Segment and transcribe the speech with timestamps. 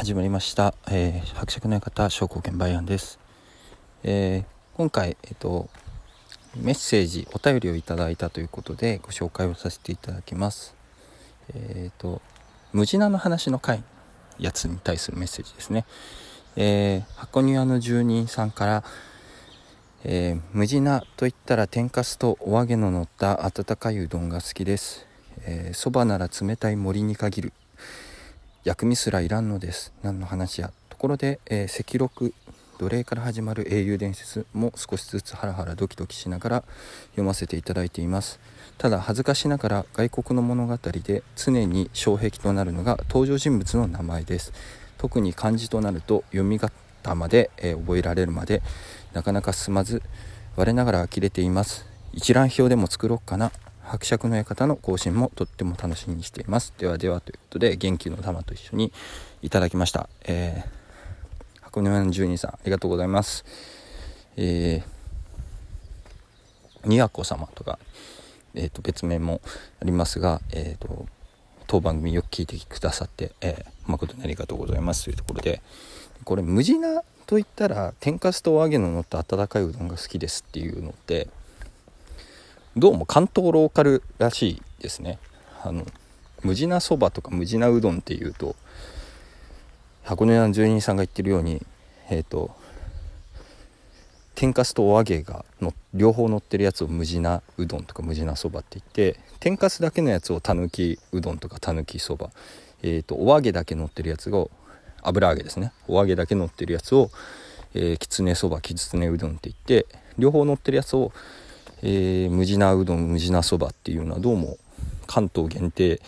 [0.00, 3.18] 始まりました、えー、伯爵の館商工券バイアンです、
[4.02, 5.68] えー、今回えっ、と
[6.56, 10.74] メッセージお便りをいただいたということでご紹介をさせていただきます。
[11.54, 12.22] えっ、と
[12.72, 13.84] ムジナの話の回
[14.38, 15.84] やつに対するメッセージですね。
[16.56, 18.84] えー、箱庭の住人さんから
[20.04, 25.06] えー、ムジナといったら天かすとお揚げの乗った温かいうどんが好きです。
[25.74, 27.52] そば、ー、なら冷たい森に限る。
[28.62, 29.90] 薬味すらいらんのです。
[30.02, 30.70] 何の話や。
[30.90, 32.34] ところで、えー、赤録
[32.78, 36.64] 奴隷から始まる英雄伝説も少しずつハラハラドキドキしながら
[37.12, 38.38] 読ませていただいています。
[38.76, 44.52] ただ恥ずかしながら外国の物語で常に障壁となるのが登場人物の名前です。
[44.98, 48.60] 特に漢字となると読み方まで、えー、覚えられるまで
[49.14, 50.02] なかなか進まず
[50.56, 51.86] 我ながら呆れています。
[52.12, 53.52] 一覧表でも作ろうかな。
[53.90, 56.72] 伯爵の館の更新もとっても楽しみにしています。
[56.78, 58.92] ではではということで元気の玉と一緒に
[59.42, 60.08] いただきました。
[60.24, 63.44] えー、箱根湾住人さんありがとうございます。
[64.36, 67.78] えー、にやこ様とか
[68.54, 69.40] えーと、別名も
[69.80, 71.06] ありますが、えーと、
[71.66, 75.04] 当番組よく聞いてくださって、えー、誠にありがとうございます。
[75.04, 75.62] というところで
[76.24, 81.28] これ無地なと言ったら天かすとお揚げの乗った温かいうどんが好きですっていうのって
[82.76, 85.18] どうも関東ローカルらしいですね。
[85.64, 85.84] あの
[86.44, 88.54] 無地なそばとか無地なうどんっていうと
[90.04, 91.60] 箱根の住人さんが言ってるように
[92.10, 92.54] えっ、ー、と
[94.36, 102.30] 天かすとお揚げがの両方乗ってるやつを無地なうどんとか無地なそばって言って天かすだけのやつをたぬきうどんとかたぬきそば
[102.84, 104.48] えっ、ー、とお揚げだけ乗ってるやつを
[105.02, 105.72] 油揚げですね。
[105.88, 107.10] お揚げだけ乗ってるやつを、
[107.74, 109.86] え、きつねそばきつねうどんって言って
[110.18, 111.10] 両方乗ってるやつを
[111.82, 114.58] えー、無地なうどん無地なそばっていうのはどうも
[115.06, 116.00] 関東限定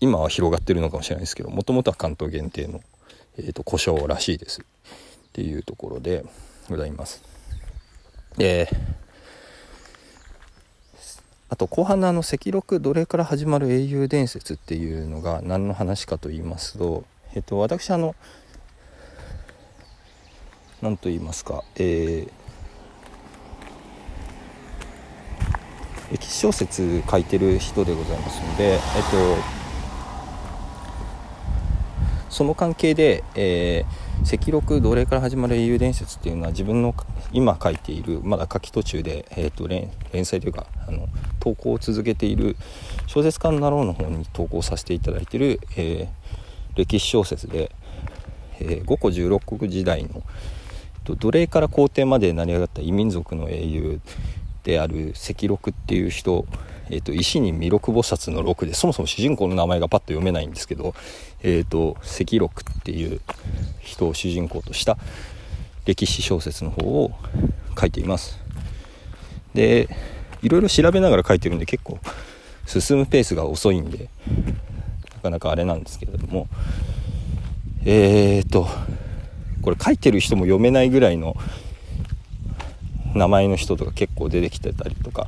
[0.00, 2.80] 今は広がってるのかもしれないですけどもともとは関東限定の、
[3.38, 4.64] えーと、故障らしいですっ
[5.32, 6.24] ていうところで
[6.68, 7.22] ございます。
[8.36, 8.68] で
[11.48, 17.04] あと後半のあの赤録奴隷から始まる英雄伝説っていうのが何の話かと言いますと、
[17.34, 18.16] えっと、私あの
[20.82, 22.45] 何と言いますか、えー
[26.12, 28.80] 歴史小説書いてる人でございますので、えっと、
[32.30, 36.94] その関係で、えー、赤録奴隷から始まる英雄伝説っていうのは自分の
[37.32, 41.08] 今書いているまだ書き途中で、えーと、連連載というかあの
[41.40, 42.56] 投稿を続けている
[43.06, 47.72] 小説家のなろうの方に投稿させていただいている、えー、歴史小説で、
[48.60, 50.22] えー、五個十六国時代の
[51.04, 54.00] 奴隷から皇帝まで成り上がった異民族の英雄
[54.66, 56.44] である赤禄っていう人、
[56.90, 60.92] えーと、石に弥勒菩薩の六でそもそも主人公の名前がパッと読めないんですけど、
[61.44, 63.20] えーと、赤禄っていう
[63.78, 64.98] 人を主人公とした
[65.84, 67.12] 歴史小説の方を
[67.78, 68.40] 書いています。
[69.54, 69.88] で
[70.42, 72.00] いろいろ調べながら書いてるんで結構
[72.66, 74.08] 進むペースが遅いんで
[75.14, 76.48] なかなかあれなんですけれども
[77.84, 78.66] えーと
[79.62, 81.36] これ書いてる人も読めないぐらいの
[83.14, 85.26] 名前の人とか結構出てきてたりとか。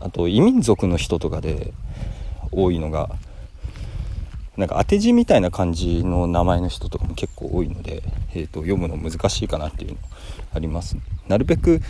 [0.00, 1.72] あと異民族の人とかで
[2.52, 3.10] 多いのが
[4.56, 8.02] なんか当て字みたいな感じの名前の人とかも結構多いので、
[8.34, 9.98] えーと、読むの難しいかなっていうの
[10.52, 10.96] あります。
[11.28, 11.80] なるべく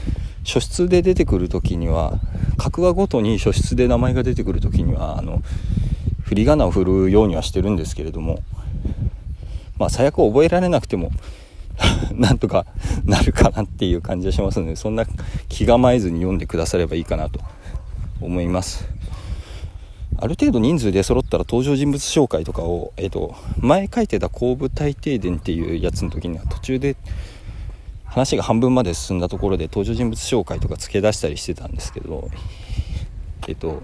[0.44, 2.18] 書室で出てくる時には
[2.58, 5.42] 格話ごとに書室で名前が出てくる時にはあの
[6.24, 8.40] 振り仮名を振るようにはしてるんですけれども
[9.78, 11.10] まあ最悪覚えられなくても
[12.20, 12.66] なんとか
[13.04, 15.06] なるかなっていう感じがしますのでそんな
[15.48, 17.40] 気構えずに読んでくださればいいかなと
[18.20, 18.88] 思います。
[20.20, 26.96] ある程度人数で揃ったら登場人物紹介とかを、えーと、前書いてた後部大停電っていうやつの時には途中で
[28.04, 32.28] 話が半分まで進んだところで登場人物紹介とか付け出したりしてたんですけど
[33.46, 33.80] えっ、ー、と、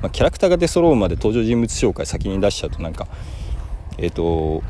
[0.00, 3.08] まあ、キャラクターが出揃うまで登場人物紹介先に出しちゃうとなんか
[3.96, 4.62] えっ、ー、と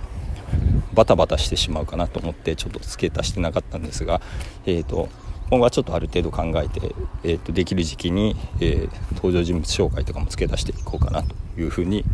[0.98, 4.20] バタバタしてしまうかなと思ってちょっと付け足してなかったんですが、
[4.66, 5.08] えーと、
[5.48, 6.92] 今後はちょっとある程度考えて、
[7.22, 12.04] えーと、できる時期に、えー、登場人物紹介とかも付け出していこうかなというふうに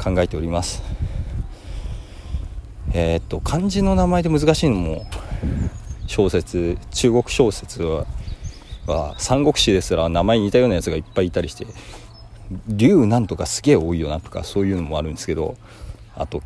[0.00, 0.84] 考えております。
[2.94, 5.04] えっ、ー、と漢字の名前で難しいのも
[6.06, 8.06] 小説中国小説は
[8.86, 11.66] は三国志ですら名前に似たようなやつがいっぱいいたりして
[12.68, 15.56] 龍なんとかすげえ多いよなとかそういうのもあるんですけど
[16.14, 16.42] あと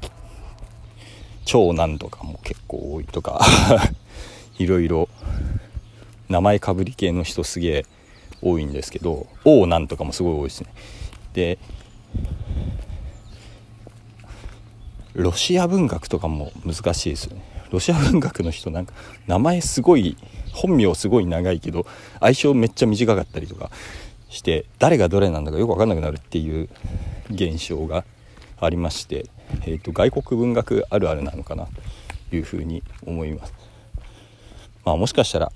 [1.46, 3.40] 長男とかも結構多いとか
[4.58, 5.08] いろいろ
[6.28, 7.86] 名前かぶり系の人すげえ
[8.42, 10.68] 多いんですけど王なんとかもすごい多いですね。
[11.32, 11.58] で
[15.14, 17.42] ロシア文学とかも難しいですよね。
[17.70, 18.92] ロシア文学の人なんか
[19.26, 20.16] 名前すごい
[20.52, 21.86] 本名すごい長いけど
[22.20, 23.70] 相性めっちゃ短かったりとか
[24.28, 26.68] して誰がどれなんだかよく分かんなくなるっていう
[27.30, 28.04] 現象が
[28.60, 29.26] ありまして、
[29.62, 31.66] えーと、外国文学あるあるなのかな
[32.30, 33.54] というふうに思います。
[34.84, 35.52] まあ、もしかしたら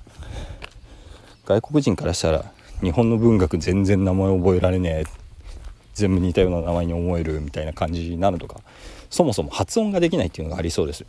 [1.46, 5.20] 外国人からしたら日本の文学全然名前覚えられねえ
[5.94, 8.60] 全部似たような名前に思えるみたいな感じなるとか
[9.10, 11.04] そもそも発音ができないっていうのがありそうです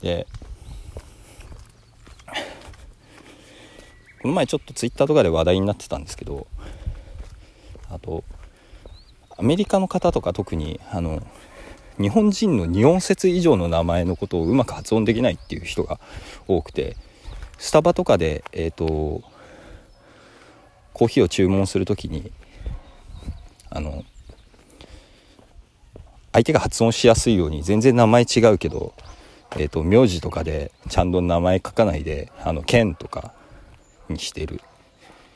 [0.00, 0.26] で
[4.22, 6.46] この前ちょっとツイッターとかで話題になってたんですけど
[7.90, 8.24] あと
[9.36, 11.22] アメリカの方とか特にあの
[11.98, 15.98] 日本人の2音節以上の名前のことをうまく発音できないっていう人が
[16.46, 16.96] 多くて
[17.58, 19.22] スタバとかでえ、ー、と
[20.92, 22.32] コーヒーを注文する時に
[23.70, 24.04] あの
[26.32, 28.92] 相手が発音しやすいように全然名前違うけど、
[29.52, 33.32] えーと、名字とかでちゃんと名前書かないであのケンとか
[34.10, 34.60] にしてる。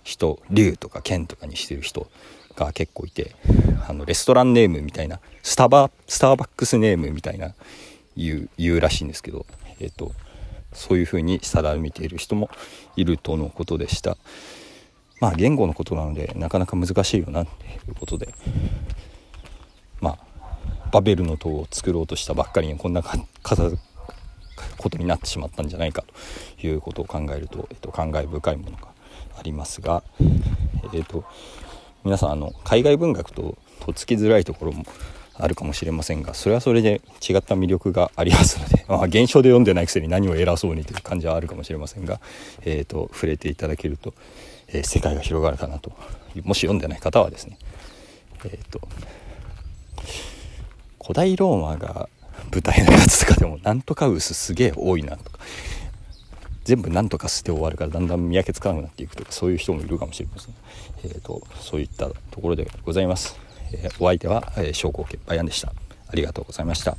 [0.02, 2.08] 人龍とかケンとかにしてる人
[2.56, 3.34] が結構いて
[3.88, 7.54] あのレストランネームみたいなスタバスターバックスネームみたいな
[8.16, 9.46] 言う言うらしいんですけど、
[9.78, 10.12] えーと、
[10.72, 12.50] そういうふうに定めている人も
[12.96, 14.16] いるとのことでした。
[15.20, 18.32] まあ言語のことなのでなかなか難しいよなっていうことで
[20.00, 20.18] まあ
[20.90, 26.04] バベルの塔を作ろうとしたばっかりにこんなことになってしまったんじゃないか
[26.60, 28.89] ということを考えると、えっと、感慨深いものが
[29.38, 30.02] ありますが、
[30.92, 31.24] えっと、
[32.04, 34.84] 皆さんあの海外文学ととっつきづらいところも
[35.34, 42.20] あるかもしれませんがそれはそれで違った魅力がありますので、 まあ、現象で読んでないくせに何を偉そうにという感じはあるかもしれませんが、
[42.62, 44.14] えーと、触れていただけると、
[44.68, 45.92] えー、世界が広がるかなと
[46.44, 47.58] もし読んでない方はですね、
[48.44, 48.80] えーと、
[51.02, 52.08] 古代ローマが
[52.52, 55.38] 舞台のやつとかでもなんとか薄すげえ多いなとか
[56.64, 60.54] 全部なんとかして終わるからだんだん見分けつかなくなっていくとかそういう人もいるかもしれません、
[61.04, 63.38] えーと、そういったところでございます、
[63.72, 65.72] えー、お相手は、えー、商工研バヤンでした。
[66.10, 66.96] ありがとうございました。